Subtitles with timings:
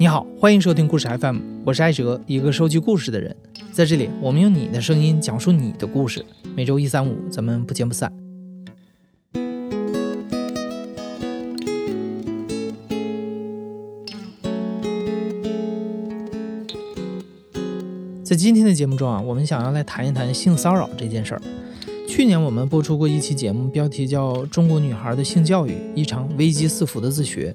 [0.00, 3.34] 你好，欢迎收听故事 FM，我是艾哲，一个收集故事的人。
[3.72, 6.24] 在这里，我们用你的声音讲述你的故事。
[6.54, 8.12] 每周一、三、五，咱们不见不散。
[18.22, 21.42] 在今天的节目中啊，我们想要来谈一谈性骚扰这件事儿。
[22.06, 27.52] 去年我们播出过一期节目，标题叫《中国女孩的性教育：一场危机四伏的自学》。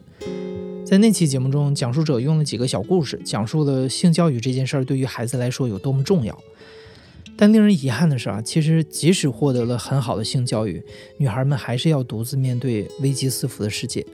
[0.93, 6.39] 在那期节目中，讲述者用了几个小故事，讲述了性教育这件事儿对于孩子来说有多么重要。
[7.35, 10.79] 但令人遗憾的是啊，其实即使获得了很好的性教育，
[11.17, 14.05] 女孩们还是要独自面对危机四伏的世界。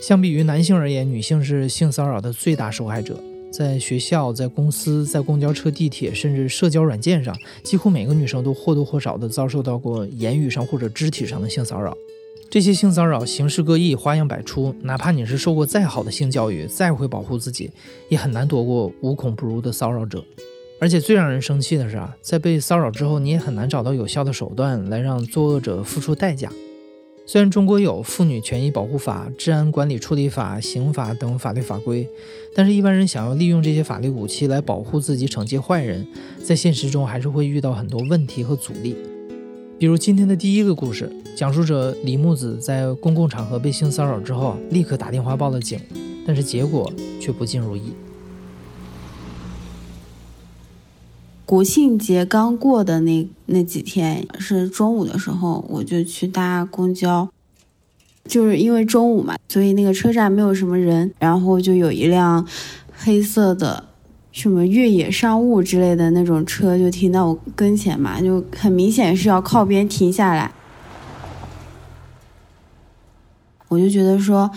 [0.00, 3.22] 相比于男性而言，女性是性骚扰的最大受害者。
[3.52, 11.94] 在学校、在公司、在公交车、地铁，甚至社交软件上，几乎每个女生都或多或少地遭受到过言语上或者肢体上的性骚扰。
[12.52, 14.74] 这些性骚扰形式各异，花样百出。
[14.82, 17.70] 哪怕你是受过再好的性教育，再会保护自己，
[18.10, 20.22] 也很难躲过无孔不入的骚扰者。
[20.78, 26.52] 而且最让人生气的是啊，在被骚扰之后，你也很难找到有效的手段来让作恶者付出代价。
[27.24, 32.06] 虽然中国有《妇女权益保护法》《治安管理处理法》《刑法》等法律法规，
[32.54, 36.06] 但是，一般人想要利用这些法律武器来保护自己、惩戒坏人，
[36.44, 38.94] 在现实中还是会遇到很多问题和阻力。
[39.82, 45.76] 比如今天的第一个故事，讲述者李木子在公共场合被性骚扰之后，立刻打电话报了警，
[46.24, 47.92] 但是结果却不尽如意。
[51.44, 57.28] 国庆节刚过的那那几天是中午的时候，我就去搭公交，
[58.24, 62.46] 就是因为中午嘛，所以那个车站没有什么人，然后就有一辆
[62.94, 63.88] 黑色的。
[64.32, 70.50] 什么越野商务之类的那种车就停到我跟前嘛，就很明显是要靠边停下来。
[73.68, 74.50] 我就觉得说，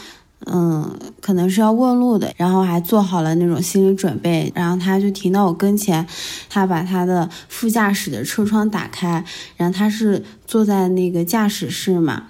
[0.46, 4.52] 嗯，可能是要问路的，然后还做好了那种心理准备。
[4.56, 6.08] 然后他就停到我跟前，
[6.50, 9.24] 他把他的副驾驶的车窗打开，
[9.58, 12.28] 然后他是坐在那个驾驶室嘛，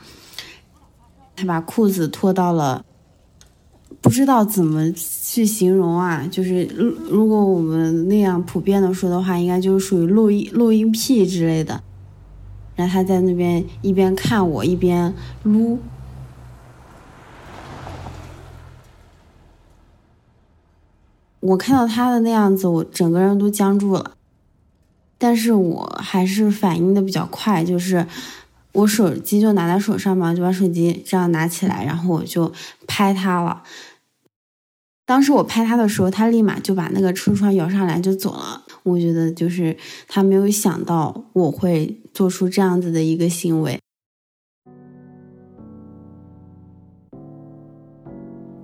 [1.35, 2.83] 他把裤子脱到了。
[4.05, 11.81] 不知道怎么去形容啊，就是如如果我们那样普遍的说的话，应该就是属于录音录音癖之类的。
[12.75, 15.11] 然后他在那边一边看我一边
[15.41, 15.79] 撸，
[21.39, 24.11] 我看到他的那样子，我整个人都僵住了。
[25.17, 28.05] 但是我还是反应的比较快，就是
[28.73, 32.53] 我手机就拿在手上嘛，就把手机这样拿起来，然后我就
[32.85, 33.63] 拍他了。
[35.07, 38.63] 当时我拍他的时候，他立马就把那个车窗摇上来就走了。
[38.81, 39.77] 我觉得就是
[40.07, 43.79] 他没有想到我会做出这样子的一个行为。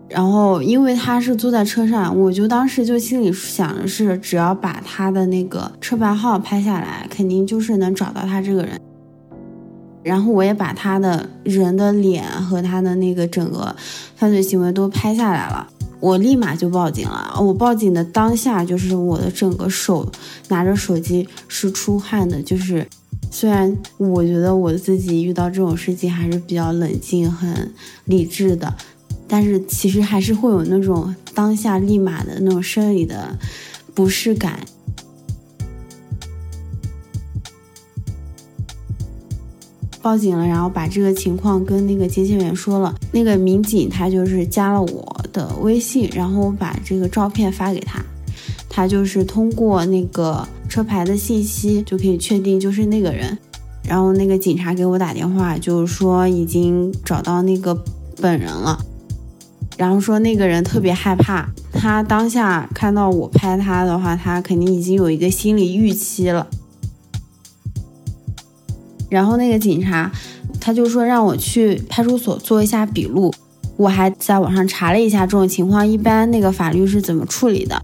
[0.10, 8.82] 然后因为他是坐在车上，我就当时就心里想的是，只要把他的那个车牌号拍下来，肯定就是能找到他这个人。
[10.04, 13.76] 然后我也把他的人的脸和他的那个整个
[14.16, 15.68] 犯罪行为都拍下来了。
[16.02, 17.34] 我立马就报警了。
[17.40, 20.12] 我报警的当下，就是我的整个手
[20.50, 22.42] 拿着手机是出汗的。
[22.42, 22.86] 就是
[23.30, 27.72] 虽然我觉得我自己遇到这种事情还是比较冷静、很
[28.06, 28.76] 理智的，
[29.28, 33.38] 但是其实还是会有那种当下立马的那种生理的
[33.94, 34.60] 不适感。
[40.02, 42.94] 报警了，然后把这个情况跟那个接线员说了。
[43.12, 45.22] 那个民警他就是加了我。
[45.34, 48.04] 的微信，然后我把这个照片发给他，
[48.68, 53.38] 他就是通过那个车牌的信息就可以确定就是那个人。
[53.88, 57.74] 然后那个警察给我打电话，就是说已经找到那个
[58.22, 58.78] 本人了，
[59.78, 66.46] 然后说那个人特别害怕，他当下看到我拍他的话，他肯定已经有一个心理预期了。
[69.12, 70.10] 然后那个警察
[70.62, 73.34] 他就说让我去派出所做一下笔录。
[73.76, 77.82] 我还在网上查了一下这种情况，一般那个法律是怎么处理的？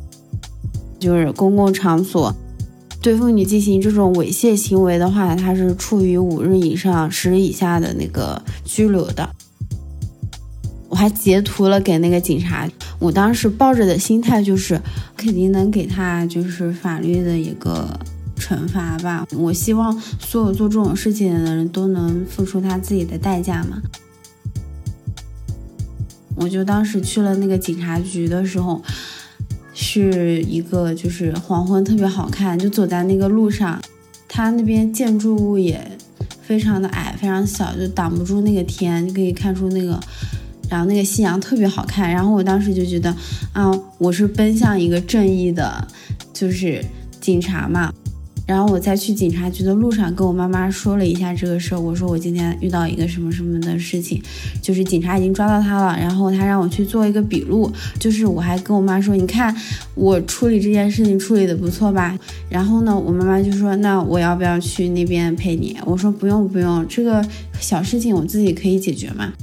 [1.00, 2.34] 就是公共场所
[3.02, 9.28] 对妇女进行这种猥亵行为的话，他是处于五日以上十日以下的那个拘留的。
[10.90, 12.70] 我还截图了给那个警察，
[13.00, 14.80] 我当时抱着的心态就是
[15.16, 18.00] 肯定能给他就是法律的一个
[18.40, 19.28] 惩罚吧。
[19.36, 23.82] 我希望所有做这种事情的人都能付出他自己的代价嘛。
[26.36, 28.82] 我就当时去了那个警察局的时候，
[29.74, 33.82] 是一个就是黄昏特别好看，就走在那个路上，
[34.28, 35.98] 它那边建筑物也
[36.44, 40.00] 非常的矮，非常小，就挡不住那个天，就可以看出那个
[40.70, 43.16] 然后那个夕阳特别好看，然后我当时就觉得，
[43.54, 45.88] 啊，我是奔向一个正义的，
[46.32, 46.86] 就是
[47.20, 47.92] 警察嘛。
[48.48, 51.80] 然后我在去警察局的路上，跟我妈妈说了一下这个事儿。
[51.80, 54.20] 我说我今天遇到一个什么什么的事情，
[54.62, 57.70] 就是警察已经抓到他了，然后他让我去做一个笔录。
[58.00, 59.54] 就是我还跟我妈说，你看
[59.96, 62.18] 我处理这件事情处理的不错吧？
[62.50, 65.78] 然后呢，我妈妈就说，那我要不要去那边陪你？
[65.86, 67.24] 我说不用不用，这个
[67.60, 69.34] 小事情我自己可以解决嘛。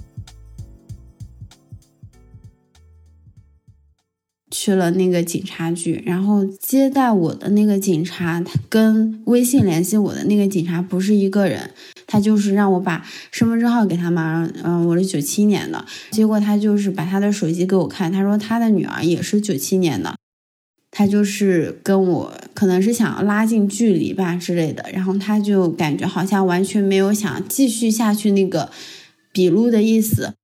[4.56, 11.72] 去了那个警察局，然后接待我的那个警察，他跟微信联系我的那个警察不是一个人，
[12.06, 20.14] 他就是让我把身份证号给他嘛，嗯，我是九七年的，结果他就是把他的手机给我看，他说他的女儿也是九七年的，
[20.92, 28.70] 他就是跟我可能是想拉近距离吧之类的，然后他就感觉好像完全没有想继续下去那个
[29.32, 30.34] 笔录的意思，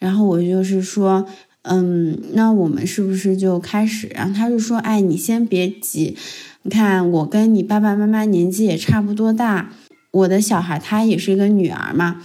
[0.00, 1.28] 然后我就是说。
[1.62, 4.08] 嗯，那我们是不是就开始？
[4.14, 6.16] 然后他就说：“哎，你先别急，
[6.62, 9.74] 你看我跟你爸爸妈妈年纪也差不多大，
[10.10, 12.22] 我的小孩她也是一个女儿嘛，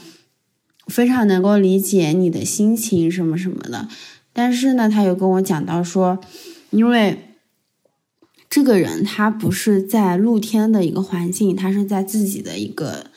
[0.88, 3.90] 非常能够理解你的心情什么什么的。
[4.32, 6.20] 但是呢，他又跟我讲到说，
[6.70, 7.36] 因为
[8.50, 13.08] 这个人他不是在露天的一个环境，他是在自己的一个。”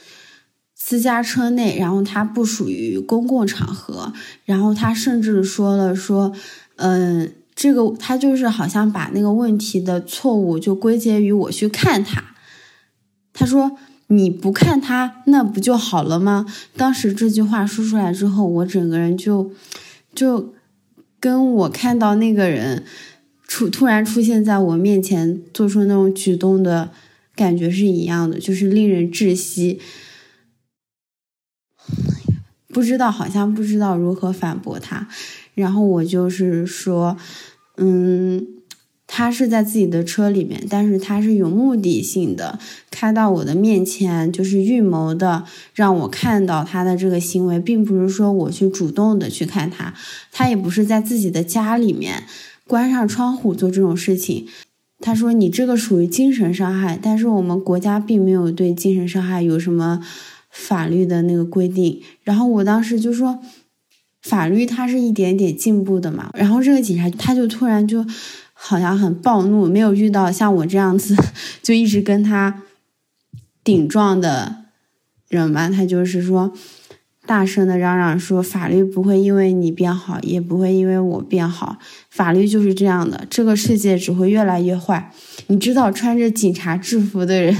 [0.88, 4.10] 私家车内，然后他不属于公共场合，
[4.46, 6.32] 然后他甚至说了说，
[6.76, 12.24] 嗯，这个他就是好像把那个问题的错误就归结于我去看他。
[13.34, 13.76] 他说
[14.06, 16.46] 你不看他，那不就好了吗？
[16.74, 19.52] 当时这句话说出来之后，我整个人就
[20.14, 20.54] 就
[21.20, 22.84] 跟我看到那个人
[23.46, 26.88] 出突然出现在我面前做出那种举动的
[27.36, 29.78] 感觉是一样的，就是令人窒息。
[32.78, 35.08] 不知道，好像不知道如何反驳他。
[35.56, 37.16] 然后我就是说，
[37.76, 38.46] 嗯，
[39.08, 42.56] 他是在自己的车里面，但是他是有目的性的
[42.88, 45.42] 开到我的面前，就是预谋的
[45.74, 49.92] 让我看到他的这个行为，并不是说我去主动的去看他。
[50.30, 52.22] 他也不是在自己的家里面
[52.68, 54.46] 关上窗户做这种事情。
[55.00, 60.00] 他说你这个属于精神伤害，但是我们国家并没有对精神伤害有什么。
[60.58, 63.40] 法律的那个规定，然后我当时就说，
[64.20, 66.30] 法律它是一点点进步的嘛。
[66.34, 68.04] 然后这个警察他就突然就
[68.52, 71.16] 好像很暴怒，没有遇到像我这样子
[71.62, 72.64] 就一直跟他
[73.62, 74.64] 顶撞的
[75.28, 75.70] 人嘛。
[75.70, 76.52] 他就是说，
[77.24, 81.78] 大声的嚷嚷说，法律不会因为你变好，也不会因为我变好，
[82.10, 85.12] 法律就是这样的，这个世界只会越来越坏。
[85.46, 87.56] 你知道，穿着警察制服的人。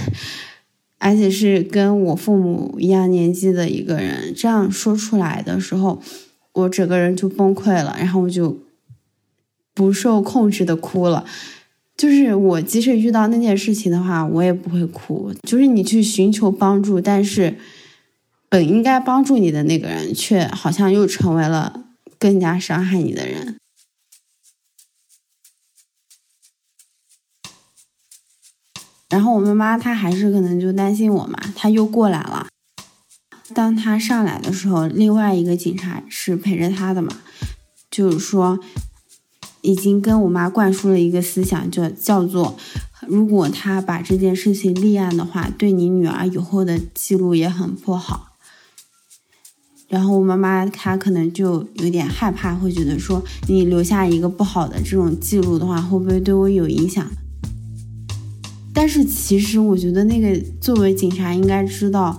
[0.98, 6.02] 而且是跟我父母一样年纪的一个人这样说出来的时候，
[6.52, 8.58] 我整个人就崩溃了，然后我就
[9.74, 11.24] 不受控制的哭了。
[11.96, 15.32] 就是我即使遇到那件事情的话，我也不会哭。
[15.42, 17.56] 就是你去寻求帮助，但是
[18.48, 21.84] 本应该帮助你的那个人，却好像又成为了
[22.18, 23.56] 更加伤害你的人。
[29.08, 32.46] 然后我妈妈她还是可能就担心我嘛，她又过来了。
[33.54, 37.16] 当她上来的时候，另外一个警察是陪着她的嘛，
[37.90, 38.58] 就是说
[39.62, 42.56] 已经跟我妈灌输了一个思想，就叫做
[43.06, 48.36] 如果他把这件事情立案的话，对你女儿以后的记录也很不好。
[49.88, 57.10] 然后我妈妈她可能就有点害怕，会觉得说你留下一个不好的这种记录的话，会不会对我有影响？
[58.80, 62.16] 但是其实我觉得那个作为警察应该知道，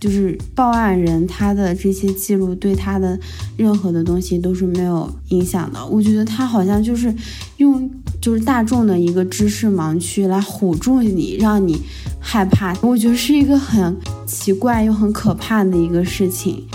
[0.00, 3.20] 就是报案人他的这些记录对他的
[3.58, 5.84] 任何的东西都是没有影响的。
[5.84, 7.14] 我觉得他好像就是
[7.58, 7.90] 用
[8.22, 11.78] 就是大众的一个知识盲区来唬住你，让你
[12.18, 12.74] 害怕。
[12.80, 13.94] 我觉得是一个很
[14.26, 16.66] 奇怪又很可怕的一个事情。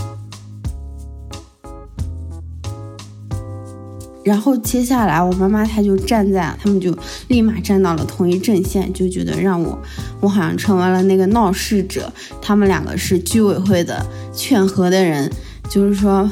[4.23, 9.77] 然后接下来，我妈妈她就站在，他们就立马站到了同一阵线，就觉得让我，
[10.21, 12.11] 我好像成为了那个闹事者。
[12.41, 15.29] 他们两个是居委会的劝和的人，
[15.69, 16.29] 就是说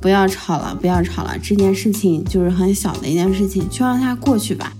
[0.00, 4.72] 不要吵了，不要吵了，这件事情就是很小的一件事情，就让它过去吧。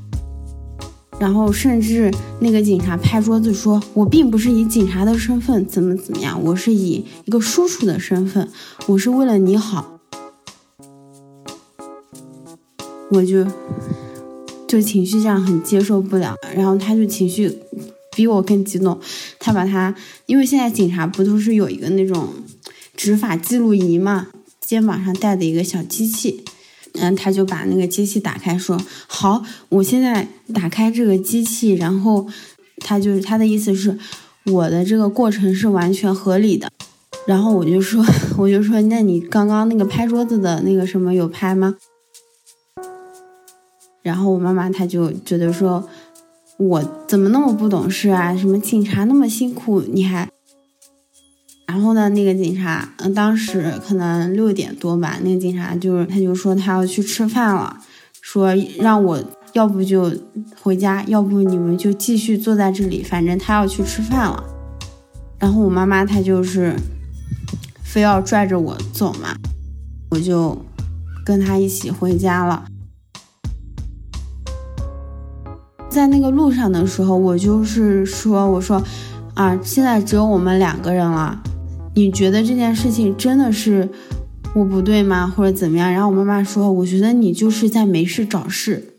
[1.18, 8.48] 然后甚至那个警察拍桌子说：“我并不是以警察的身份怎么怎么样，我是以一个叔叔的身份，
[8.86, 9.97] 我是为了你好。”
[13.10, 13.46] 我就
[14.66, 17.58] 就情绪这样很接受不了，然后他就情绪
[18.14, 18.98] 比我更激动，
[19.38, 19.94] 他把他，
[20.26, 22.28] 因为现在警察不都是有一个那种
[22.96, 24.28] 执法记录仪嘛，
[24.60, 26.44] 肩膀上带的一个小机器。
[27.00, 32.26] 嗯，他就把那个机器打开，说：“好，我现在打开这个机器。”然后
[32.78, 33.96] 他就是他的意思是，
[34.46, 36.68] 我的这个过程是完全合理的。
[37.26, 38.04] 然后我就说，
[38.36, 41.76] 我就说，那你刚刚那个拍桌子的那个什么有拍吗？
[44.02, 45.88] 然后我妈妈她就觉得说，
[46.58, 48.36] 我怎么那么不懂事啊？
[48.36, 50.28] 什么警察那么辛苦，你还……
[51.66, 57.78] 然后呢，那个警察，嗯，当时可能六点多吧，那个警察就是他就说他要去吃饭了，
[58.22, 60.10] 说让我要不就
[60.62, 64.42] 回家，要不你们就继续坐在这里，反正他要去吃饭了。
[65.38, 66.74] 然后我妈妈她就是
[67.84, 69.36] 非要拽着我走嘛，
[70.10, 70.56] 我就
[71.24, 72.64] 跟他一起回家了。
[75.98, 78.80] 在那个路上的时候，我就是说，我说
[79.34, 81.42] 啊，现在只有我们两个人了。
[81.96, 83.88] 你觉得这件事情真的是
[84.54, 85.92] 我不对吗，或者怎么样？
[85.92, 88.97] 然后我妈妈说，我觉得你就是在没事找事。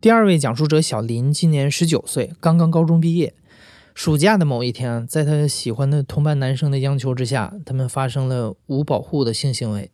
[0.00, 3.34] 第二位讲述者小林今年十九岁，刚刚高中毕业。
[3.94, 9.90] 暑假的某一天，在他喜欢的同班男生的央求之下，他们发生了无保护的性行为。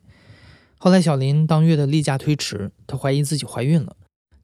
[0.78, 3.96] 后来，小林当月的例假推迟，她怀疑自己怀孕了，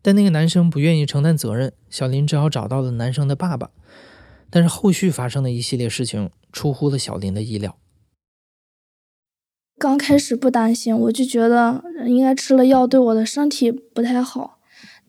[0.03, 3.71] 但那个男生不愿意承担责任，小林只好找到了男生的爸爸。
[4.51, 7.79] 但是后续发生的一系列事情出乎了小林的意料。
[9.79, 14.59] 刚开始不担心，我就觉得应该吃了药对我的身体不太好，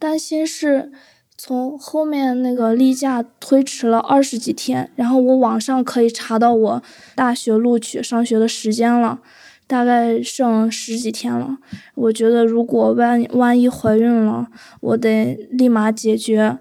[0.04, 0.92] 担心是。
[1.36, 6.84] 从后面那个例假推迟了二十几天，然后我网上可以查到我
[7.16, 9.20] 大学录取上学的时间了，
[9.66, 11.58] 大概剩十几天了。
[11.96, 14.48] 我觉得如果万万一怀孕了，
[14.80, 16.60] 我得立马解决。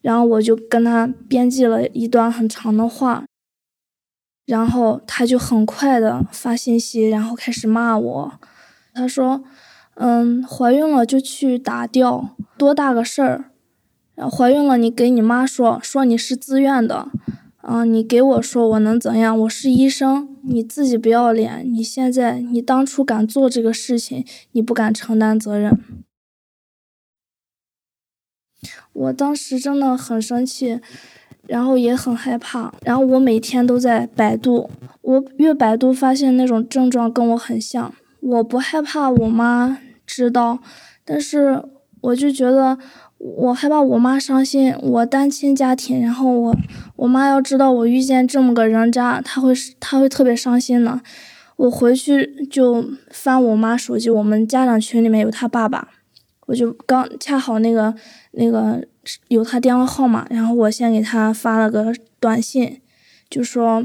[0.00, 3.24] 然后我就跟他编辑了一段很长的话，
[4.46, 8.32] 然后他就很快的发信息，然后开始骂我。
[8.94, 9.44] 他说
[9.96, 13.50] ：“嗯，怀孕了就去打掉，多大个事儿。”
[14.16, 17.10] 怀孕了，你给你妈说说你是自愿的，
[17.58, 19.38] 啊，你给我说我能怎样？
[19.40, 21.62] 我是医生，你自己不要脸。
[21.70, 25.78] 你现在你当初敢做这个事情，你不敢承担责任。
[28.94, 30.80] 我当时真的很生气，
[31.46, 34.70] 然后也很害怕，然后我每天都在百度，
[35.02, 37.94] 我越百度发现那种症状跟我很像。
[38.22, 40.60] 我不害怕我妈知道，
[41.04, 41.62] 但是
[42.00, 42.78] 我就觉得。
[43.18, 46.54] 我害怕我妈伤心，我单亲家庭，然后我
[46.96, 51.00] 我妈要知道我遇见这么个人渣，她会她会特别伤心的。
[51.56, 55.88] 我回去就翻我妈手机，我们家长群里面有她爸爸，
[56.44, 57.94] 我就刚恰好那个
[58.32, 58.86] 那个
[59.28, 62.80] 有他电话号码，然后我先给他发了个短信，
[63.30, 63.84] 就说，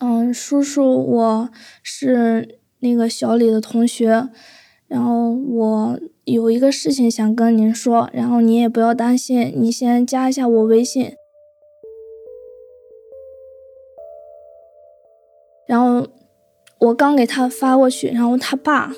[0.00, 1.50] 嗯，叔叔，我
[1.82, 4.28] 是那个小李的同学，
[4.92, 5.98] 然后我。
[6.24, 11.14] 有一个事情想跟您说，然后你也不要担心，你先加一下我微信。
[15.66, 16.06] 然后
[16.78, 18.92] 我刚给他发过去，然后他爸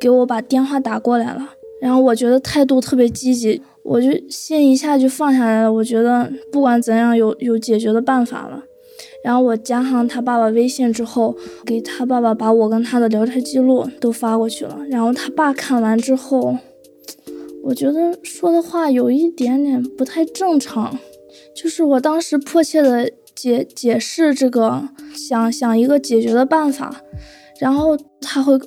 [0.00, 1.50] 给我把电话打过来了，
[1.82, 5.70] 然后我觉得态度特别积极，我就心一下就放下来了。
[5.70, 8.62] 我觉得不管怎样，有有解决的办法了。
[9.24, 14.78] 然后我加上他爸爸微信之后，给他爸爸把我跟他的聊天记录都发过去了。
[14.88, 16.56] 然后他爸看完之后。
[17.62, 20.98] 我觉得说的话有一点点不太正常，
[21.54, 27.02] 就是我当时迫切的解解释这个，想想一个解决的办法，
[27.60, 28.58] 然后他会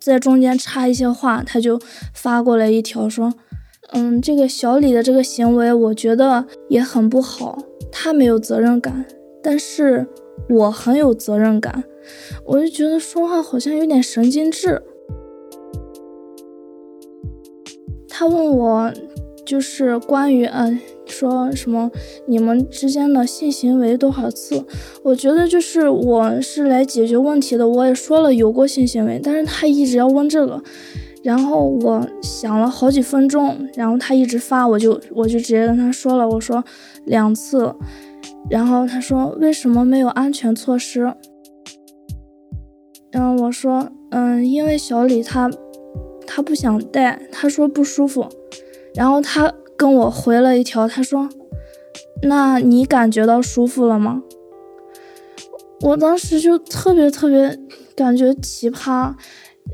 [0.00, 1.80] 在中间插一些话，他就
[2.12, 3.32] 发过来一条说，
[3.92, 7.56] 嗯，这个小李的这个行为我觉得也很不好，
[7.92, 9.06] 他没有责任感，
[9.42, 10.06] 但是
[10.48, 11.84] 我很有责任感，
[12.44, 14.82] 我就觉得说话好像有点神经质。
[18.08, 18.92] 他问我，
[19.44, 21.90] 就是关于嗯，说什么
[22.26, 24.64] 你们之间的性行为多少次？
[25.02, 30.62] 我觉得就是我是来解决问题的，我也说了有过性行为，但是他一直要问这个，
[31.24, 36.62] 然后我想了好几分钟，然后他一直发，我就我就直接跟他说了，我说
[37.06, 37.74] 两次，
[38.50, 41.14] 然后他说为什么没有安全措施？
[43.10, 45.50] 然后我说嗯，因为小李他。
[46.34, 48.26] 他不想戴，他说不舒服，
[48.94, 51.28] 然后他跟我回了一条，他说
[52.22, 54.22] ：“那你感觉到舒服了吗？”
[55.82, 57.58] 我当时就特别特别
[57.94, 59.12] 感觉奇葩。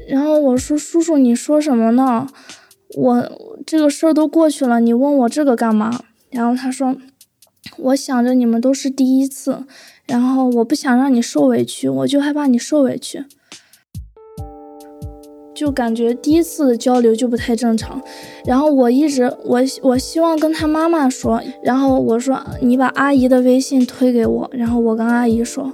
[0.08, 2.26] 然后我说：“叔叔，你说什么呢？
[2.96, 3.30] 我
[3.64, 5.92] 这个事儿都过去了，你问我这个干嘛？”
[6.32, 6.96] 然后他说
[7.76, 9.64] ：“我想着你们都是第一次，
[10.06, 13.24] 然后我不想让你受委屈，我就害怕你受委屈。”
[15.54, 18.00] 就感觉第一次的交流就不太正常。
[18.44, 25.72] 然后我一直我我希望跟他妈妈说，然后我说：“你把阿姨的微信推给我。”然后我跟阿姨说，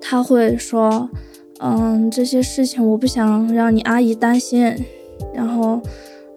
[0.00, 1.08] 他会说。
[1.58, 4.76] 嗯，这些事情我不想让你阿姨担心，
[5.32, 5.80] 然后，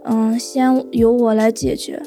[0.05, 2.01] 嗯，先由我来解决。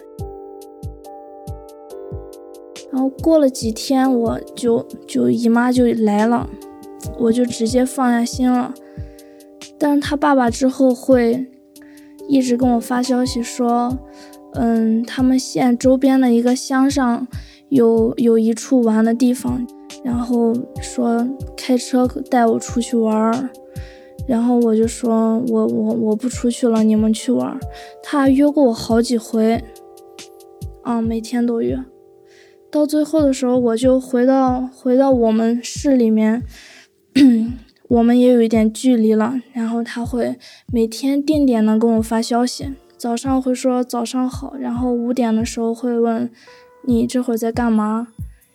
[2.92, 6.48] 然后过了几天，我就就姨妈就来了，
[7.18, 8.74] 我就直接放下心了。
[9.78, 11.46] 但是他爸爸之后会
[12.28, 13.98] 一直跟我发消息说，
[14.52, 17.26] 嗯，他们县周边的一个乡上
[17.70, 19.66] 有有一处玩的地方。
[20.04, 23.50] 然后说开车带我出去玩儿，
[24.26, 27.60] 然后我就说我我我不出去了，你们去玩儿。
[28.02, 29.62] 他约过我好几回，
[30.82, 31.78] 啊，每天都约。
[32.72, 36.42] 到最后的时候，我就回到回到我们市里面，
[37.86, 39.34] 我们也有一点距离了。
[39.52, 40.38] 然后他会
[40.72, 46.30] 每天定点的跟我发消息，早上会说早上好，然后五点的时候会问
[46.86, 48.08] 你这会儿在干嘛。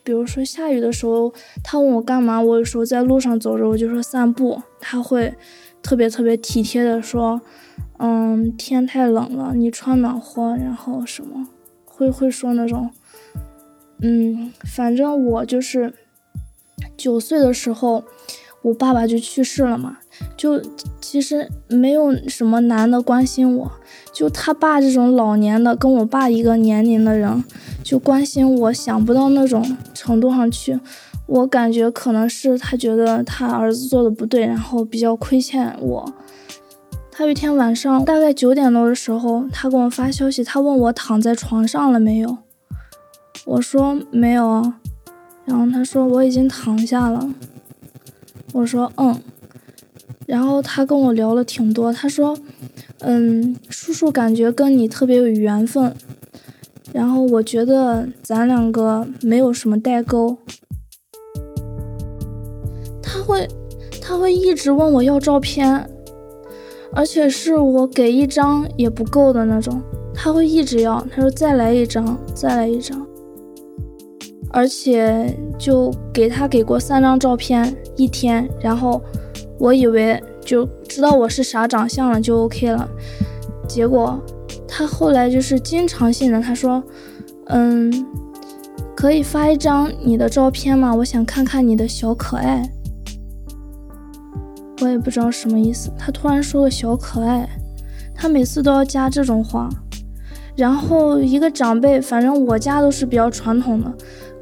[0.04, 1.32] 比如说下雨的时候，
[1.64, 4.60] 他问我干嘛，我有时候在路上走着，我就说散步。
[4.80, 5.36] 他会
[5.84, 7.40] 特别特别体贴的说，
[8.00, 11.48] 嗯，天太冷了，你穿暖和，然后什么，
[11.86, 12.90] 会会说那种，
[14.00, 15.94] 嗯，反正我就是
[16.96, 18.04] 九岁的时候，
[18.62, 19.98] 我爸爸就去世了嘛，
[20.36, 20.62] 就
[21.02, 23.72] 其实没有什么男的关心我。
[24.14, 27.44] 就他爸这种老年的，跟我爸一个年龄的人，
[27.84, 30.80] 就关心我，想不到那种程度上去。
[31.28, 36.14] 我感觉可能是他觉得他儿子做的不对，然后比较亏欠我。
[37.12, 42.38] 他有一天晚上大概九点多的时候，他给我发消息，他问我躺在床上了没有。
[43.48, 44.80] 我说没有啊，
[45.46, 47.28] 然后他说我已经躺下了。
[48.54, 49.20] 我说嗯，
[50.28, 52.38] 然后他跟我聊了挺多，他说。
[53.02, 55.94] 嗯，叔叔感觉跟你特别有缘分，
[56.92, 60.36] 然后我觉得咱两个没有什么代沟。
[63.00, 63.48] 他会，
[64.02, 65.88] 他会一直问我要照片，
[66.92, 69.80] 而且是我给一张也不够的那种，
[70.16, 73.08] 他会一直要，他说再来一张，再来一张，
[74.52, 79.02] 而且就给他给过三张照片一天，然后
[79.60, 80.22] 我以为。
[80.48, 82.90] 就知道我是啥长相了，就 OK 了。
[83.68, 84.18] 结果
[84.66, 86.82] 他后来就是经常性的，他说
[87.52, 87.92] ：“嗯，
[88.96, 90.96] 可以发一张你的照片吗？
[90.96, 92.64] 我想看看你的小可爱。”
[94.82, 95.92] 我也不知道什么意思。
[95.98, 97.46] 他突然说个小可爱，
[98.16, 99.68] 他每次都要加这种话。
[100.56, 103.94] 然后一个长辈，反正我家都是比较传统的，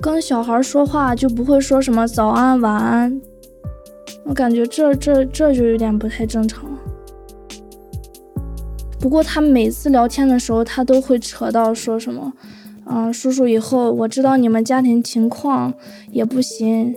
[0.05, 3.19] 跟小孩说话就不会说什么早安、晚安。
[4.23, 6.77] 我感觉这这这就有点不太正常了。
[8.99, 12.31] 不过他每次聊天的时候，他都会扯到说什么，
[12.85, 15.73] 嗯，叔叔以后我知道你们家庭情况
[16.11, 16.93] 也不行，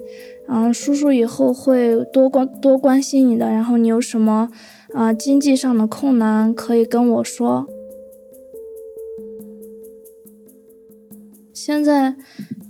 [0.46, 4.50] 嗯，叔叔以后会多关多关心你的，然后你有什么
[4.92, 7.66] 啊经济上的困难可以跟我说。
[11.60, 12.14] 现在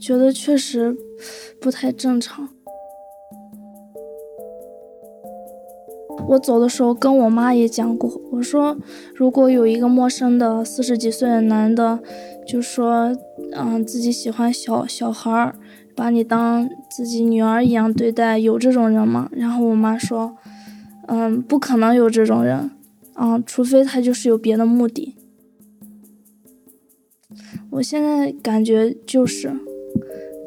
[0.01, 0.96] 觉得确实
[1.61, 2.48] 不太正常。
[6.29, 8.74] 我走的时候跟我妈也讲过，我说
[9.14, 11.98] 如果有一个陌生的四十几岁的男的，
[12.46, 13.14] 就说
[13.53, 15.55] 嗯自己喜欢小小孩儿，
[15.94, 19.29] 把你当自己女儿一样对待，有这种人吗？
[19.33, 20.35] 然后我妈说，
[21.09, 22.70] 嗯不可能有这种人，
[23.12, 25.14] 啊除非他就是有别的目的。
[27.70, 29.52] 我现在感觉就是。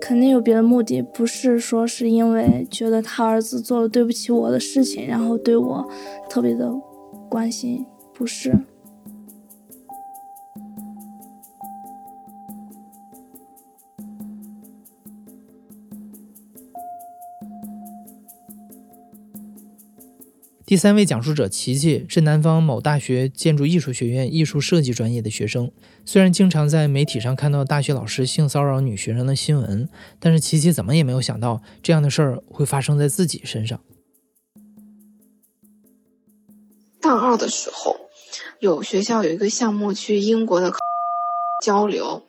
[0.04, 5.88] 肯定有别的目的，不是说是因为觉得他儿子做了对不起我的事情，然后对我
[6.28, 6.74] 特别的
[7.30, 8.52] 关心，不是。
[20.72, 25.70] 第三位讲述者琪琪是南方某大学建筑艺术学院艺术设计专业的学生。
[26.06, 33.82] 虽然经常在媒体上看到大学老师性骚扰女学生的新闻，但是琪琪怎么也没有想到这样的事儿会发生在自己身上。
[37.02, 37.98] 大二的时候，
[38.62, 40.72] 有学校有一个项目去英国的
[41.62, 42.24] 交流，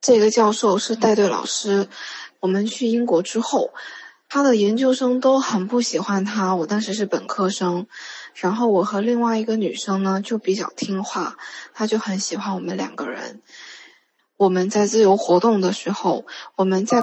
[0.00, 1.88] 这个教授是带队老师。
[2.40, 3.70] 我们去英国之后。
[4.32, 6.54] 他的研究生都很不喜欢他。
[6.54, 7.88] 我当时是本科生，
[8.34, 11.36] 然后我和另外一个女生呢就比较听话，
[11.74, 13.42] 他就很喜欢我们两个人。
[14.36, 17.00] 我们在自由活动的时候，我们在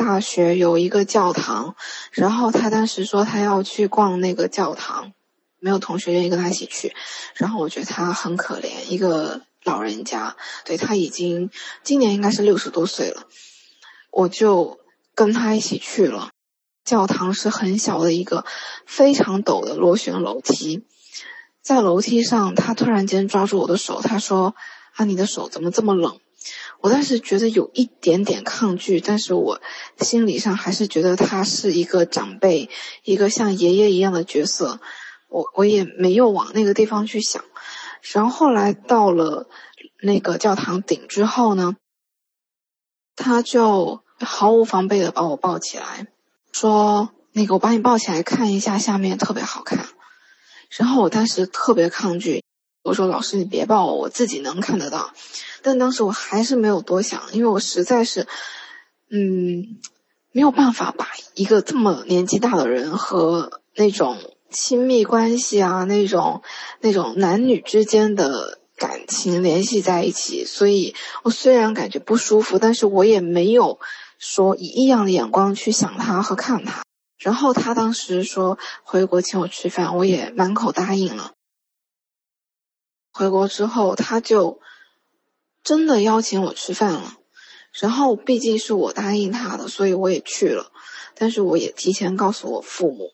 [0.00, 1.76] 大学有一个教堂，
[2.10, 5.12] 然后他当时说他要去逛那个教堂，
[5.60, 6.92] 没有同学愿意跟他一起去，
[7.34, 11.52] 然后我觉得他很可怜，一个老人家，对他已经
[11.84, 13.28] 今年应该是六十多岁了，
[14.10, 14.80] 我就
[15.14, 16.30] 跟他一起去了。
[16.88, 18.46] 教堂是很小的一个
[18.86, 20.86] 非常陡的螺旋楼梯，
[21.60, 24.54] 在楼梯上，他突然间抓住我的手，他说
[24.96, 26.18] ：“啊，你的手怎么这么冷？”
[26.80, 29.60] 我当时觉得有一点点抗拒，但是我
[29.98, 32.70] 心理上还是觉得他是一个长辈，
[33.04, 34.80] 一个像爷爷一样的角色，
[35.28, 37.44] 我我也没有往那个地方去想。
[38.00, 39.46] 然后后来到了
[40.00, 41.76] 那个教堂顶之后呢，
[43.14, 46.06] 他就毫无防备的把我抱起来。
[46.58, 49.86] 说那个，我把你抱起来看一下，下面特别好看。
[50.70, 52.42] 然后我当时特别抗拒，
[52.82, 55.12] 我说老师你别抱我，我自己能看得到。
[55.62, 58.26] 但当时我还是没有多想，因为我实在是，
[59.08, 59.78] 嗯，
[60.32, 64.18] 没有办法把一个这么年纪大的人和那种
[64.50, 66.42] 亲密关系啊，那种
[66.80, 70.44] 那种男女之间的感情联系在一起。
[70.44, 73.78] 所以我虽然感觉不舒服，但是我也没有。
[74.18, 76.82] 说以异样的眼光去想他和看他，
[77.18, 81.32] 然后他当时说回国请我吃饭，我也满口答应了。
[83.12, 84.60] 回国之后，他就
[85.62, 87.16] 真的邀请我吃饭了，
[87.72, 90.72] 然后毕竟是我答应他的，所以我也去了，
[91.14, 93.12] 但是我也提前告诉我父母。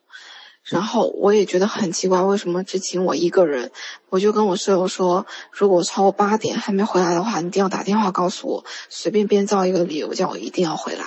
[0.65, 3.71] 然后我也觉得很奇怪，为什么只请我一个人？
[4.09, 11.05] 我就跟我室友说，如果超过八点还没回来的话，你一定要打电话告诉我，随便编造一个理由，叫我一定要回来。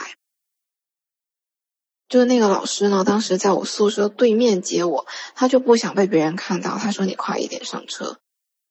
[2.08, 8.18] 就是那个老师呢，当时在我宿舍对面接我，他就不想被别人看到，他说你快一点上车。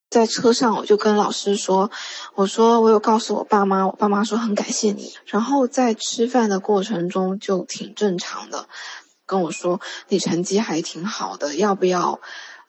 [0.09, 1.91] 在车上我就跟老师说，
[2.37, 5.13] 我说我有告诉我爸妈，我爸妈说很感谢你。
[5.27, 8.69] 然后在吃饭的过程中就挺正常的。
[9.27, 12.21] 跟我说你成绩还挺好的，要不要，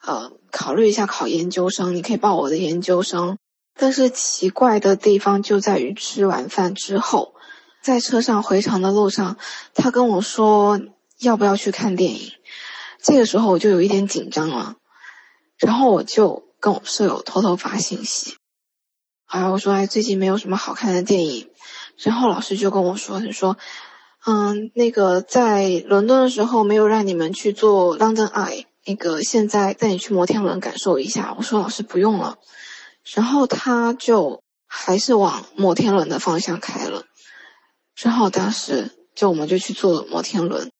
[0.02, 1.94] 呃，考虑一下考研究生？
[1.94, 3.38] 你可以报我的研究生。
[3.80, 7.34] 但是奇怪的地方就在于吃完饭之后，
[7.80, 9.36] 在车上回程的路上，
[9.72, 10.80] 他跟我说
[11.20, 12.32] 要不要去看电影。
[13.00, 14.74] 这个时候我就有一点紧张了，
[15.58, 18.36] 然后我就跟我舍友偷偷发信息，
[19.26, 21.48] 啊，我说哎，最近没有什么好看的电影。
[21.98, 23.56] 然后老师就跟我说，他说。
[24.26, 31.34] 嗯，那个在伦敦的时候没有让你们去做 London Eye，那个现在带你去摩天轮感受一下。
[31.38, 32.38] 我说老师不用了，
[33.04, 37.04] 然后他就还是往摩天轮的方向开了。
[37.94, 40.70] 之后当时就我们就去坐摩天轮，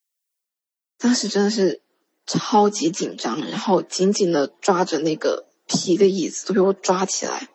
[0.99, 1.81] 当时真的是
[2.27, 7.47] 超级紧张，然后紧紧的抓着那个皮的椅子都被我抓起来。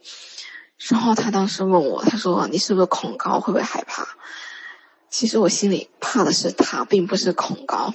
[0.78, 4.08] 然后他当时问我，他说你是不是恐高，会不会害怕？
[5.16, 7.92] 其实我心里怕的是他，并不是恐高。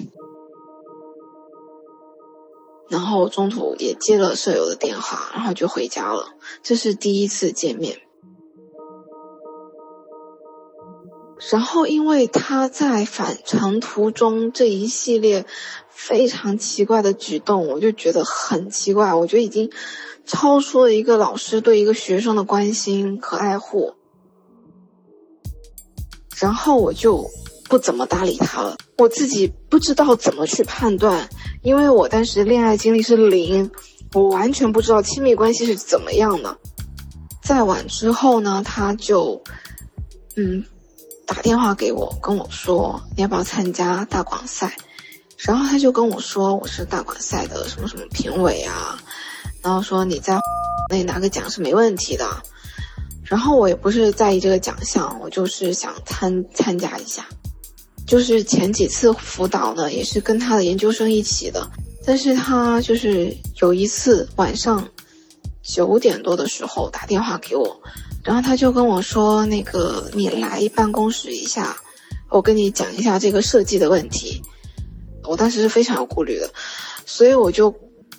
[2.87, 6.29] 然后中途也接了舍友的电话，然后就回家了。
[6.63, 7.99] 这是第一次见面。
[11.51, 15.45] 然后因为他在返程途中这一系列
[15.89, 19.13] 非常奇怪的举动，我就觉得很奇怪。
[19.13, 19.69] 我觉得已经
[20.25, 23.95] 超出了一个老师对一个学生的关心和爱护。
[26.41, 27.29] 然后我就
[27.67, 31.29] 不怎么搭理他了，我自己不知道怎么去判断，
[31.61, 33.69] 因为我当时恋爱经历是零，
[34.13, 36.57] 我完全不知道亲密关系是怎么样的。
[37.43, 39.41] 再晚之后呢，他就，
[40.35, 40.63] 嗯，
[41.25, 44.77] 打电话给我，跟我说你要不要参加大广赛，
[45.37, 48.99] 然后他就跟我说我是大广赛的什么什么评委啊，
[49.61, 50.39] 然后说你在
[50.89, 52.25] 那拿个奖是没问题的。
[53.29, 57.23] 然后我也不是在意这个奖项，我就是想参参加一下。
[58.07, 61.69] 就是前几次辅导呢，也是跟他的研究生一起的。
[62.03, 64.83] 但是他就是有一次晚上
[65.61, 67.79] 九点多的时候打电话给我，
[68.23, 71.77] 然后他就跟我说：“那个你来办公室一下，
[72.29, 74.41] 我跟你讲一下这个设计的问题。”
[75.23, 76.49] 我当时是非常有顾虑的，
[77.05, 77.71] 所以我就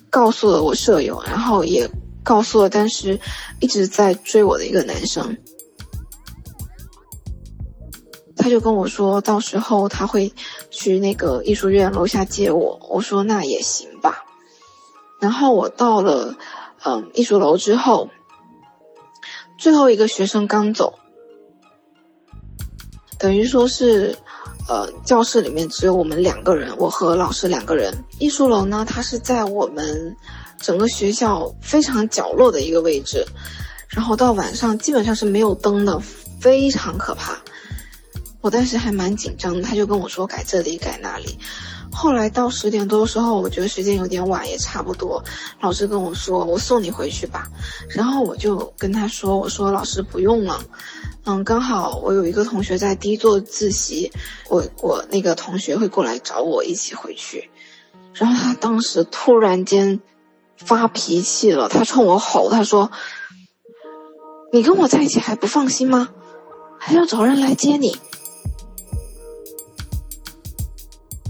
[0.09, 1.85] 告诉了我舍友，然后也。
[2.23, 3.19] 告诉了当时
[3.59, 5.37] 一直在追我的一个男生，
[8.35, 10.33] 他就跟我说，到时候他会
[10.69, 12.79] 去那个艺术院楼下接我。
[12.89, 14.23] 我说那也行吧。
[15.19, 16.35] 然后我到了
[16.83, 18.09] 嗯艺术楼之后，
[19.57, 20.93] 最后一个学生刚走，
[23.19, 24.17] 等于说是
[24.67, 27.93] 呃，教室里面只有我们两个人，我和老师两个人。
[28.19, 30.15] 艺术楼呢，它是在我们
[30.61, 33.25] 整个学校非常角落的一个位置，
[33.89, 35.99] 然后到晚上基本上是没有灯的，
[36.39, 37.37] 非常可怕。
[38.39, 41.37] 我当时还蛮紧张的，他就跟我说改这里改那里。
[41.93, 45.21] 后来到十点多的时候，我觉得时间有点晚，也差不多。
[45.59, 47.49] 老师跟我说：“我送你回去吧。”
[47.89, 50.63] 然后我就跟他说：“我说老师不用了。”
[51.25, 54.11] 嗯，刚好我有一个同学在低座自习，
[54.47, 57.51] 我我那个同学会过来找我一起回去，
[58.13, 59.99] 然后他当时突然间
[60.65, 62.91] 发脾气了，他冲我吼，他说
[64.51, 66.09] ：“你跟我在一起还不放心吗？
[66.79, 67.97] 还要找人来接你？”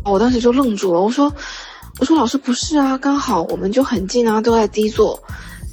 [0.03, 1.33] 我当时就愣住了，我说
[1.99, 5.21] ：“我说老师不是啊，刚好我们就很近啊，都在低座，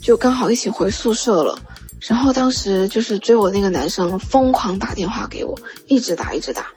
[0.02, 1.58] 就刚好一起回宿舍了。”
[2.02, 6.68] 然后当时就是追我那个男生疯狂打电话给我，一直打一直打，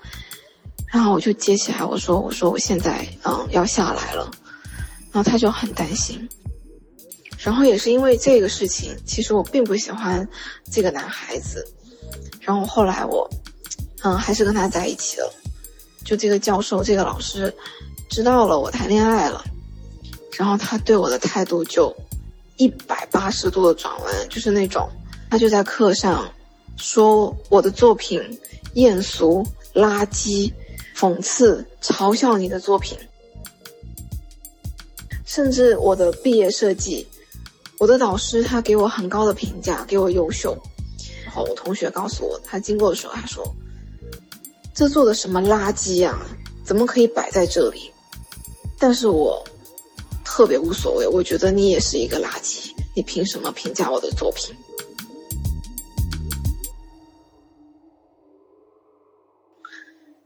[0.87, 4.31] 然后我就接起来，我说我说我现在嗯要下来了，
[5.11, 6.27] 然后他就很担心，
[7.43, 10.27] 然后也是因为这个事情，其实我并不喜欢
[10.71, 11.67] 这个男孩子，
[12.39, 13.27] 然后后来我
[14.03, 15.33] 嗯还是跟他在一起了，
[16.05, 17.53] 就这个教授这个老师
[18.09, 19.43] 知道了我谈恋爱了，
[20.37, 21.95] 然后他对我的态度就
[22.57, 24.87] 一百八十度的转弯，就是那种。
[25.29, 26.29] 他就在课上
[26.75, 28.21] 说我的作品
[28.73, 30.51] 艳俗、垃圾、
[30.93, 32.97] 讽刺、嘲笑你的作品，
[35.25, 37.07] 甚至我的毕业设计，
[37.81, 40.55] 我的导师他给我很高的评价，给我优秀。
[41.25, 43.43] 然后我同学告诉我，他经过的时候他说
[44.71, 46.23] ：“这做的什么垃圾啊？
[46.63, 47.91] 怎么可以摆在这里？”
[48.77, 49.43] 但是我
[50.23, 54.55] 特别无所谓，我觉得你也是一个垃圾，你凭什么评价我的作品？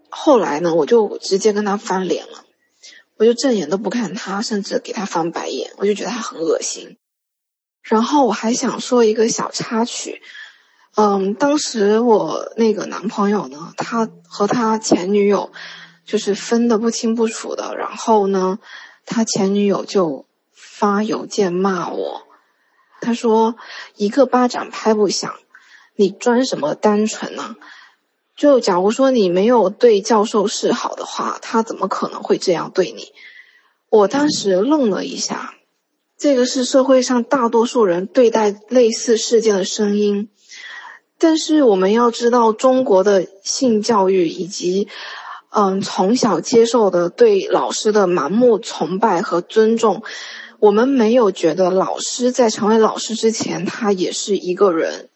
[0.10, 2.44] 后来呢，我就直接跟他翻脸了，
[3.16, 6.98] 我就正眼都不看他，甚至给他翻白眼，我就觉得他很恶心。
[7.88, 10.24] 然后我还想说一个小插曲，
[10.96, 15.52] 嗯，当时我那个男朋友呢，他和他前女友
[16.04, 18.58] 就是分得不清不楚的，然后呢，
[19.06, 22.24] 他前女友就发邮件骂我，
[23.02, 23.56] 他说
[23.96, 25.36] 一个巴掌拍不响，
[25.96, 27.56] 你装什么单纯呢？
[28.36, 33.14] 就假如说你没有对教授示好的话，他怎么可能会这样对你？
[33.90, 35.54] 我当时愣了一下，
[36.18, 40.30] 这个是社会上大多数人对待类似事件的声音。
[41.18, 44.88] 但是我们要知道，中国的性教育以及，
[45.50, 50.04] 嗯，从小接受的对老师的盲目崇拜和尊重，
[50.60, 55.10] 我们没有觉得老师在成为老师之前，他也是一个人。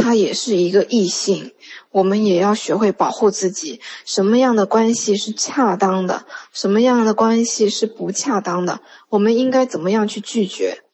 [0.00, 1.52] 他也是一个异性，
[1.90, 3.80] 我们也要学会保护自己。
[4.04, 6.24] 什么样的关系是恰当的？
[6.52, 8.80] 什么样的关系是不恰当的？
[9.08, 10.84] 我们应该怎么样去拒绝？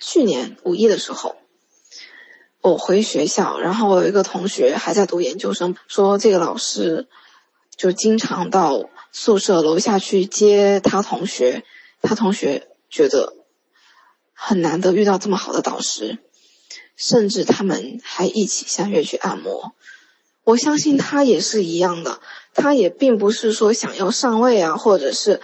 [0.00, 1.36] 去年五一的时候，
[2.60, 7.06] 我回学校，然后我有一个同学还在读研究生，说这个老师
[7.76, 11.64] 就经常到宿舍楼下去接他同学，
[12.02, 13.36] 他同学觉得
[14.32, 16.18] 很难得遇到这么好的导师。
[16.96, 19.72] 甚至他们还一起相约去按摩，
[20.44, 22.20] 我相信他也是一样的，
[22.54, 25.40] 他也并不是说想要上位啊，或者是，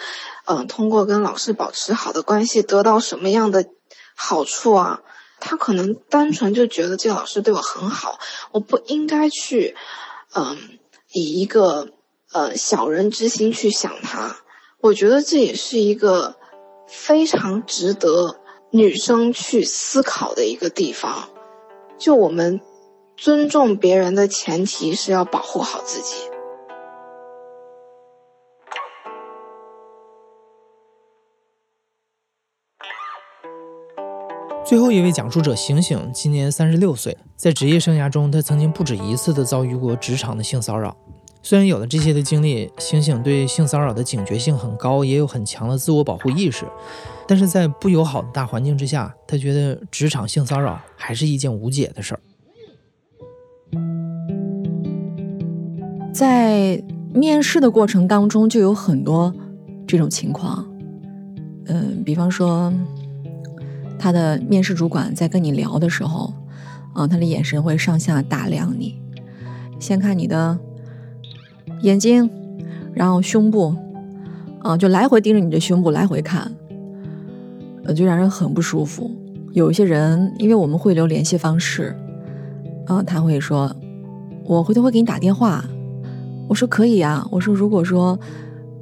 [0.47, 3.67] 嗯，通过跟老师保持好的关系得到什么样的
[4.15, 5.03] 好处啊？
[5.39, 8.19] 他可能单纯就觉得这个老师对我很好，
[8.53, 9.77] 我不应该去，
[10.35, 10.57] 嗯，
[11.11, 11.91] 以一个
[12.31, 14.37] 呃小人之心去想他。
[14.81, 16.37] 我觉得这也是一个
[16.89, 21.29] 非常值得女生去思考的一个地方。
[22.03, 22.61] 就我们
[23.17, 26.17] 尊重别人的前提是要保护好自己。
[34.65, 40.97] 最后一位讲述者醒醒，今年三十六岁，在职业生涯中，他曾经不止一次的遭遇过职场的性骚扰。
[41.43, 46.65] 虽然有了这些的经历，醒醒对性骚扰的警觉性很高，也有很强的自我保护意识。
[47.27, 52.21] 但是在不友好的大环境之下，他觉得职场性骚扰还是一件无解的事儿。
[56.13, 59.35] 在面试的过程当中，就有很多
[59.87, 60.65] 这种情况。
[61.67, 62.73] 嗯，比方说，
[63.99, 66.33] 他的面试主管在跟你聊的时候，
[66.93, 69.01] 啊，他的眼神会上下打量你，
[69.81, 70.59] 先看你的
[71.83, 72.29] 眼睛，
[72.95, 73.75] 然后胸部，
[74.61, 76.51] 啊，就来回盯着你的胸部来回看。
[77.85, 79.11] 呃，就让人很不舒服。
[79.53, 81.97] 有一些人，因为我们会留联系方式，
[82.87, 83.75] 啊，他会说，
[84.45, 85.65] 我回头会给你打电话，
[86.49, 88.19] 我说可以啊，我说如果说，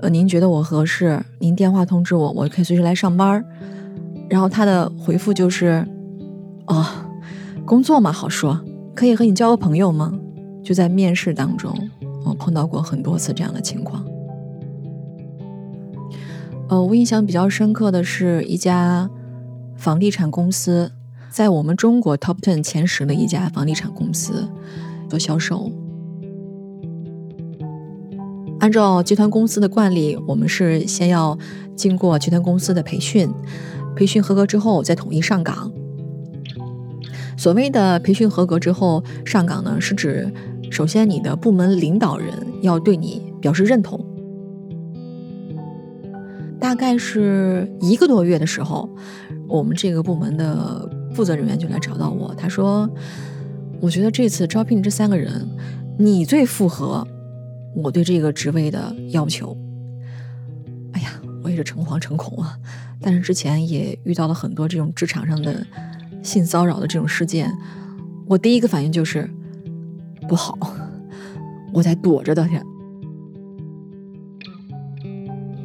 [0.00, 3.44] 呃，您觉得我合适，您电话通知我，我可以随时来上班。
[4.28, 5.84] 然后他的回复就是，
[6.66, 6.86] 哦，
[7.64, 8.60] 工作嘛好说，
[8.94, 10.12] 可以和你交个朋友吗？
[10.62, 11.74] 就在面试当中，
[12.40, 14.02] 碰到过很多次这样的情况。
[16.70, 19.10] 呃，我印象比较深刻的是一家
[19.76, 20.90] 房地产公司，
[21.28, 24.48] 在我们中国 top ten 前十的一家房地产公司
[25.08, 25.70] 做销售。
[28.60, 31.36] 按照集团公司的惯例，我们是先要
[31.74, 33.28] 经过集团公司的培训，
[33.96, 35.72] 培训合格之后再统一上岗。
[37.36, 40.30] 所谓的培训合格之后上岗呢，是指
[40.70, 44.02] 首先你的部门领导人要对你表示认同。
[46.60, 48.88] 大概是一个多月的时候，
[49.48, 52.88] 我们这个部门的负责人员就来找到我，他说
[53.80, 55.48] ：“我觉得这次招聘这三个人，
[55.98, 57.06] 你最符合
[57.74, 59.56] 我对这个职位的要求。”
[60.92, 62.56] 哎呀，我也是诚惶诚恐啊！
[63.00, 65.66] 但是之前也遇到了很多这种职场上的
[66.22, 67.50] 性骚扰的这种事件，
[68.26, 69.28] 我第一个反应就是
[70.30, 70.56] 不好，
[71.72, 72.64] 我在躲着的天。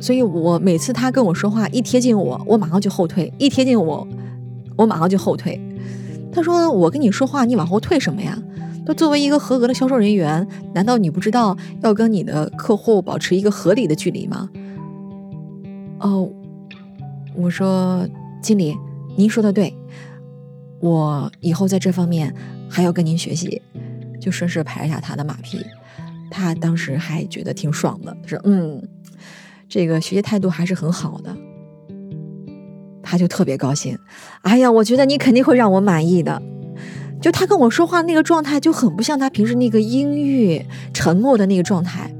[0.01, 4.07] 所以我每次他跟我说话，一贴近我，我马上就后退；一贴近我，
[4.75, 5.61] 我马上就后退。
[6.31, 8.41] 他说：“我跟你说话，你往后退什么呀？
[8.83, 14.49] 都作为一个合格的销售人员，难道你不知道要跟你的客户保持一个合理的距离吗？”
[16.01, 16.27] 哦，
[17.35, 18.03] 我说
[18.41, 18.75] 经理，
[19.15, 19.77] 您说的对，
[20.79, 22.33] 我以后在这方面
[22.67, 23.61] 还要跟您学习，
[24.25, 25.63] 就顺势拍一下他的马屁。
[26.31, 28.81] 他当时还觉得挺爽的，说：“嗯。”
[29.69, 31.35] 这个学习态度还是很好的，
[33.01, 33.97] 他就特别高兴。
[34.41, 36.41] 哎呀，我觉得你肯定会让我满意的。
[37.21, 42.11] 就他跟我说话那个状态，就很不像他平时那个阴郁、沉默的那个状态。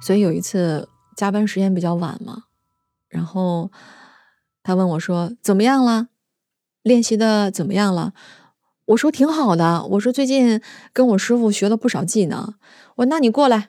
[0.00, 2.44] 所以有一次加班时间比较晚嘛，
[3.12, 3.70] 然后
[4.62, 6.08] 他问我说：“怎么样了？”
[6.82, 8.14] 练习的怎么样了？
[8.86, 9.84] 我说挺好的。
[9.90, 10.62] 我说最近
[10.94, 12.54] 跟我师傅学了不少技能。
[12.96, 13.68] 我说那你过来，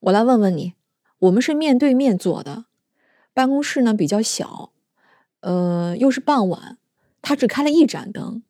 [0.00, 0.74] 我来问问你。
[1.20, 2.66] 我们是面对面坐的，
[3.32, 4.72] 办公室呢比较小，
[5.40, 6.78] 呃，又是傍晚，
[7.22, 8.42] 他只开了一盏灯，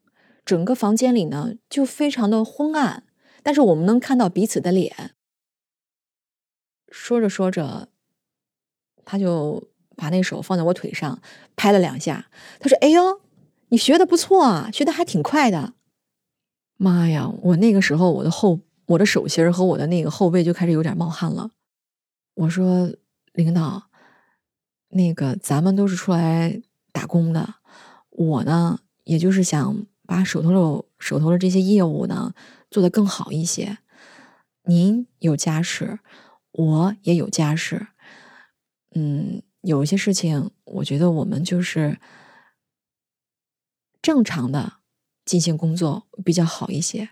[0.44, 3.04] 整个房间里呢就非常的昏暗，
[3.42, 5.14] 但是我们能看到彼此的脸。
[6.90, 7.88] 说着说着，
[9.04, 11.20] 他就把那手放在我腿上
[11.56, 12.26] 拍了两下，
[12.60, 13.20] 他说：“哎呦。”
[13.72, 15.72] 你学的不错啊，学的还挺快的。
[16.76, 21.52] 妈呀，我那个时候我的后我的手心和我的那个后背就开始有点冒汗了。
[22.34, 22.92] 我说
[23.32, 23.84] 领导，
[24.90, 26.60] 那个咱们都是出来
[26.92, 27.54] 打工的，
[28.10, 32.34] 我呢也就是想把手头的手头的这些业务呢
[32.70, 33.78] 做得更好一些。
[34.64, 35.98] 您有家室，
[36.50, 37.86] 我也有家室，
[38.94, 41.98] 嗯，有一些事情，我觉得我们就是。
[44.02, 44.78] 正常的
[45.24, 47.10] 进行工作比较好一些。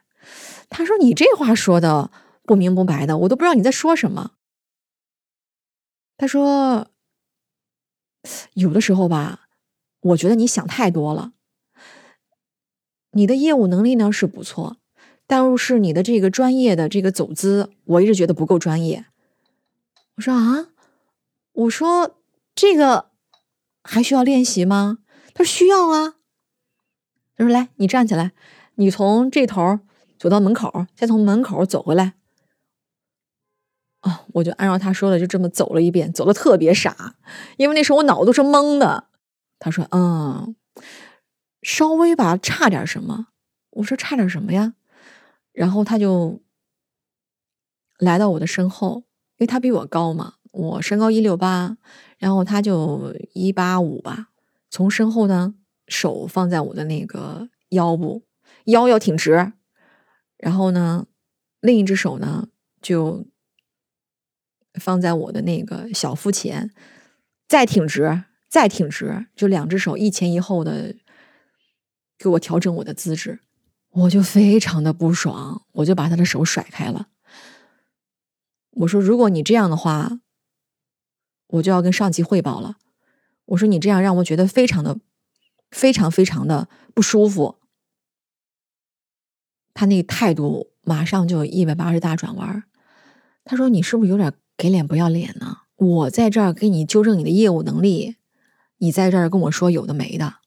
[0.68, 2.10] 他说：“你这话说的
[2.42, 4.32] 不明不白的，我都不知道你在说什么。”
[6.18, 6.88] 他说
[8.54, 9.48] ：“有的时候吧，
[10.00, 11.32] 我觉得你想太多了。
[13.12, 14.78] 你的业务能力呢是不错，
[15.28, 19.06] 但是你的这个专业的这个走资，我一直觉得不够专业。”
[20.18, 20.70] 我说：“啊，
[21.52, 22.19] 我说
[22.60, 23.10] 这个
[23.82, 24.98] 还需要练习吗？”
[25.32, 26.16] 他说：“需要啊。”
[27.34, 28.32] 他说：“来，你站起来，
[28.74, 29.80] 你从这头
[30.18, 32.12] 走到门口，再从门口走回来。”
[34.04, 37.14] 哦，我就按照他说的，就这么走了一遍，走的特别傻，
[37.56, 39.08] 因为那时候我脑子都是懵的。
[39.58, 40.54] 他说：“嗯，
[41.62, 43.28] 稍微吧，差点什么？”
[43.80, 44.74] 我说：“差点什么呀？”
[45.52, 46.42] 然后他就
[47.98, 49.04] 来到我的身后，
[49.38, 51.78] 因为他比我高嘛，我身高一六八，
[52.20, 54.28] 然后他就一八五吧，
[54.70, 55.56] 从身后呢。
[55.92, 58.22] 手放在我的那个腰部，
[58.66, 59.52] 腰要挺直，
[60.36, 61.08] 然后呢，
[61.60, 62.46] 另一只手呢
[62.80, 63.26] 就
[64.74, 66.70] 放在我的那个小腹前，
[67.48, 70.94] 再挺直，再挺直，就两只手一前一后的
[72.16, 73.40] 给我调整我的姿势，
[73.90, 77.08] 我就非常的不爽，我就把他的手甩开了。
[78.70, 80.20] 我说：“如果你这样的话，
[81.50, 82.76] 我就要跟上级汇报了。”
[83.46, 84.98] 我说：“你这样让我觉得非常的。”
[85.70, 87.60] 非常非常的不舒服，
[89.72, 92.64] 他那态度马上就一百八十大转弯。
[93.44, 95.58] 他说：“你是不是有点给脸不要脸呢？
[95.76, 98.16] 我在这儿给你纠正你的业务能力，
[98.78, 100.38] 你在这儿跟我说有的没的，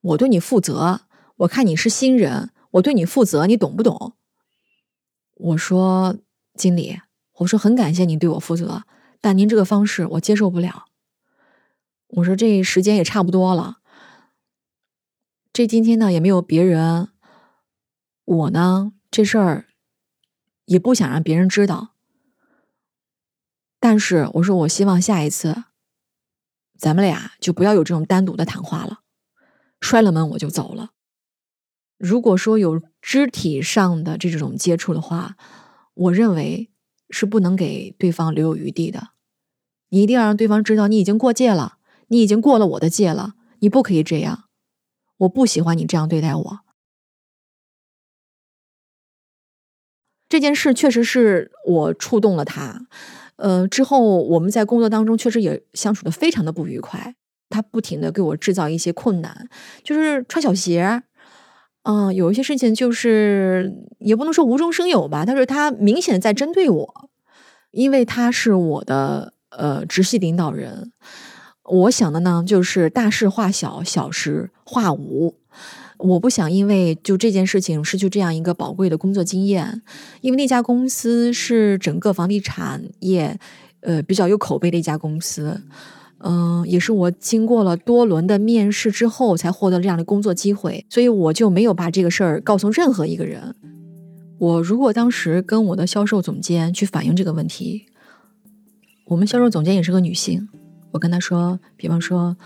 [0.00, 1.02] 我对你负责。
[1.36, 4.14] 我看你是新人，我对你负责，你懂不懂？
[5.36, 6.16] 我说
[6.54, 6.98] 经理，
[7.34, 8.84] 我说很感谢你对我负责，
[9.20, 10.86] 但您这个方式我接受不了。
[12.08, 13.78] 我说这时间也差不多了，
[15.52, 17.10] 这今天呢也没有别人，
[18.24, 19.66] 我呢这事儿
[20.64, 21.94] 也不想让别人知道。
[23.78, 25.64] 但是我说我希望下一次，
[26.78, 29.00] 咱们俩就不要有这种单独的谈话了。
[29.80, 30.90] 摔了门我就走了。
[31.96, 35.36] 如果说有肢体上的这种接触的话，
[35.94, 36.69] 我认为
[37.10, 39.08] 是不能给对方留有余地的。
[39.90, 44.44] 你一定要让对方知道你已经过界了，你已经过了我的界了，你不可以这样。
[45.18, 46.60] 我不喜欢你这样对待我。
[50.28, 52.86] 这件事确实是我触动了他，
[53.36, 57.16] 呃，之后我们在工作当中确实也相处的非常的不愉快。
[57.48, 59.48] 他不停的给我制造一些困难，
[59.82, 61.02] 就是穿小鞋。
[61.82, 67.10] 嗯，有一些事情就是也不能说无中生有吧，但是他明显在针对我，
[67.70, 70.92] 因为他是我的呃直系领导人。
[71.64, 75.36] 我想的呢，就是大事化小，小事化无。
[75.98, 79.82] 我不想因为就这件事情失去这样一个宝贵的工作经验，
[80.20, 83.38] 因为那家公司是整个房地产业
[83.80, 85.60] 呃比较有口碑的一家公司。
[86.22, 93.54] 嗯也是我经过了多轮的面试之后才获得这样的工作机会，所以我就没有把这个事儿告诉任何一个人。
[94.38, 97.86] 我如果当时跟我的销售总监去反映这个问题，
[99.06, 100.48] 我们销售总监也是个女性，
[100.92, 102.36] 我跟她说，比方说，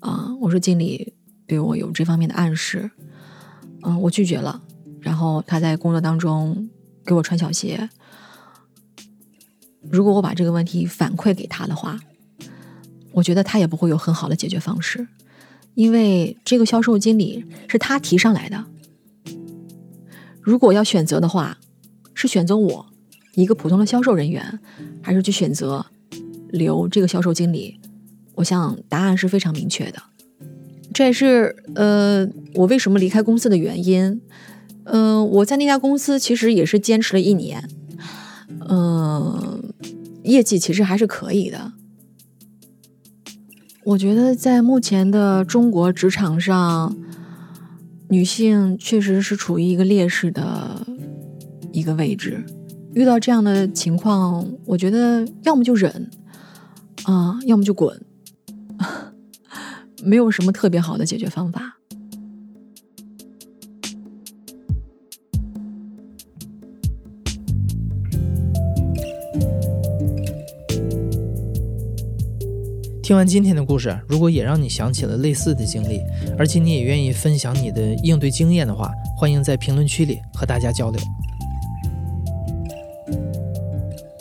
[0.00, 1.14] 啊，我说经理
[1.46, 2.90] 对我有这方面的暗示，
[3.82, 4.62] 嗯，我拒绝了，
[5.00, 6.68] 然后他在工作当中
[7.04, 7.88] 给我穿小鞋。
[9.90, 11.98] 如果我把这个问题反馈给他的话，
[13.12, 15.06] 我觉得他也不会有很好的解决方式，
[15.74, 18.64] 因为这个销售经理是他提上来的。
[20.40, 21.58] 如果要选择的话，
[22.14, 22.86] 是选择我
[23.34, 24.58] 一个普通的销售人员，
[25.00, 25.86] 还是去选择
[26.48, 27.78] 留这个销售经理？
[28.34, 30.02] 我想答案是非常明确的。
[30.92, 34.20] 这也是呃我为什么离开公司的原因。
[34.84, 37.68] 嗯，我在那家公司其实也是坚持了一年，
[38.68, 39.62] 嗯，
[40.24, 41.72] 业绩其实还是可以的。
[43.84, 46.96] 我觉得在目前的中国职场上，
[48.08, 50.86] 女性确实是处于一个劣势的
[51.72, 52.44] 一个位置。
[52.94, 56.10] 遇到这样的情况，我觉得要么就忍，
[57.04, 58.00] 啊，要么就滚，
[60.04, 61.78] 没有什么特别好的解决方法。
[73.12, 76.00] 听完今天的故事，如果也让你想起了类似的经历，
[76.38, 80.98] 而且你也愿意分享你的应对经验的话，欢迎在评论区里和大家交流。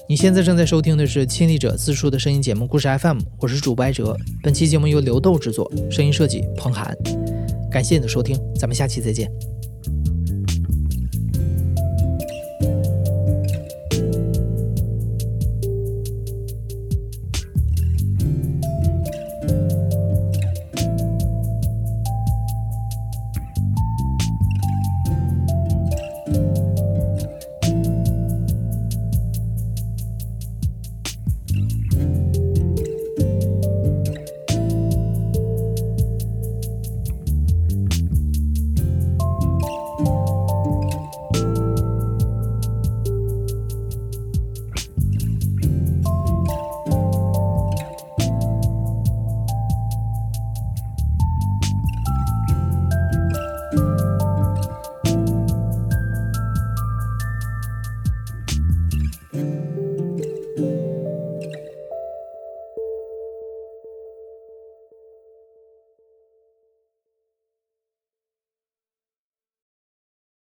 [0.10, 4.14] 你现在正在收听的是亲历者自述的声音节目《故事 FM》，我是主播艾哲。
[4.44, 6.94] 本期节目由刘豆制作，声音设计彭涵。
[7.72, 9.32] 感谢你的收听，咱们下期再见。